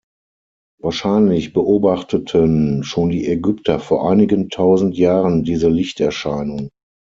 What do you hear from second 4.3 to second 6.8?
tausend Jahren diese Lichterscheinung.